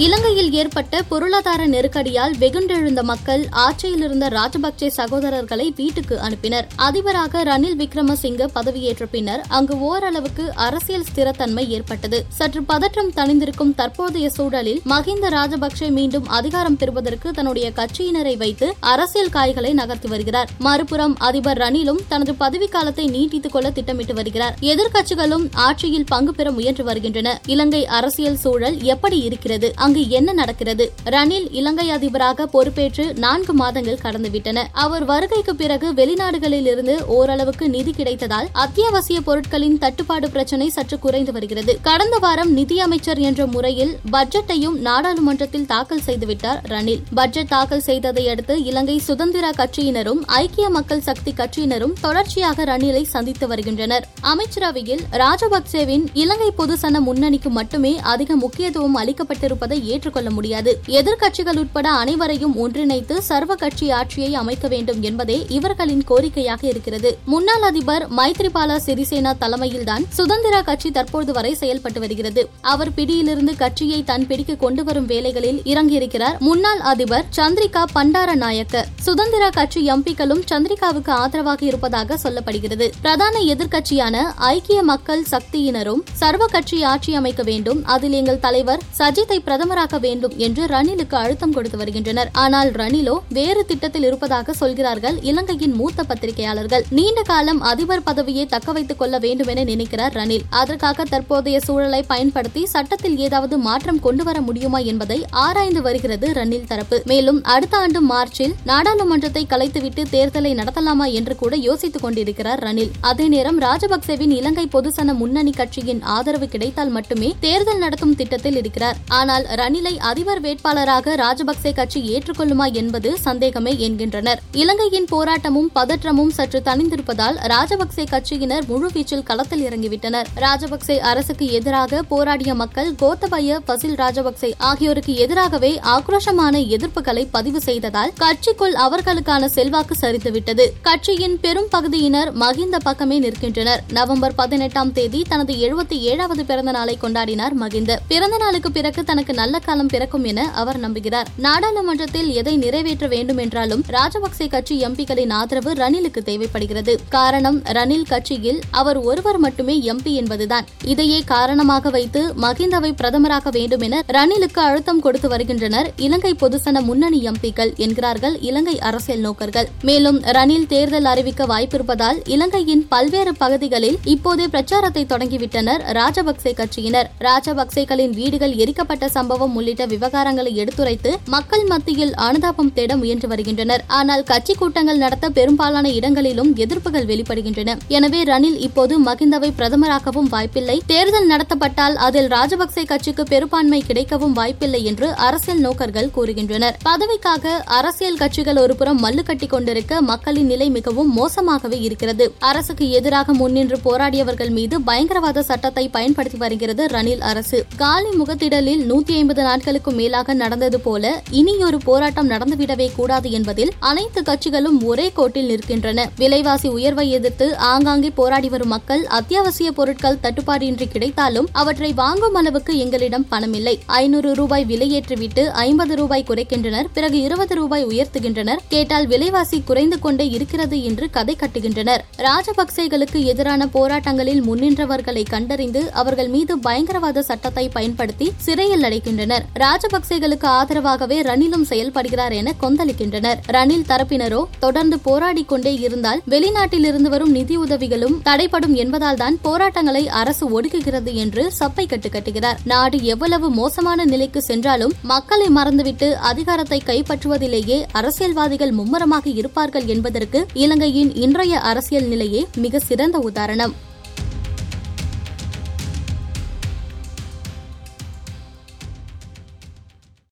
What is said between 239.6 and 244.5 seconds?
ராஜபக்சேகளுக்கு ஆதரவாகவே ரணிலும் செயல்படுகிறார் என கொந்தளிக்கின்றனர். ரணில் தரப்பினரோ